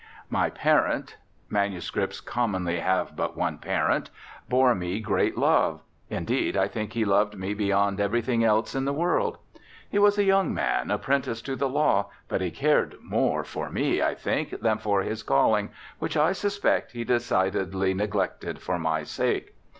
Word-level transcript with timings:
My 0.31 0.49
parent 0.49 1.17
manuscripts 1.47 2.21
commonly 2.21 2.79
have 2.79 3.15
but 3.15 3.37
one 3.37 3.59
parent 3.59 4.09
bore 4.49 4.73
me 4.73 4.99
great 4.99 5.37
love; 5.37 5.81
indeed 6.09 6.57
I 6.57 6.67
think 6.67 6.93
he 6.93 7.05
loved 7.05 7.37
me 7.37 7.53
beyond 7.53 7.99
everything 7.99 8.43
else 8.43 8.73
in 8.73 8.85
the 8.85 8.93
world. 8.93 9.37
He 9.87 9.99
was 9.99 10.17
a 10.17 10.23
young 10.23 10.55
man 10.55 10.89
apprenticed 10.89 11.45
to 11.45 11.55
the 11.55 11.69
law, 11.69 12.09
but 12.27 12.41
he 12.41 12.49
cared 12.49 12.95
more 12.99 13.43
for 13.43 13.69
me, 13.69 14.01
I 14.01 14.15
think, 14.15 14.59
than 14.61 14.79
for 14.79 15.03
his 15.03 15.21
calling, 15.21 15.69
which 15.99 16.17
I 16.17 16.31
suspect 16.31 16.93
he 16.93 17.03
decidedly 17.03 17.93
neglected 17.93 18.59
for 18.59 18.79
my 18.79 19.03
sake. 19.03 19.53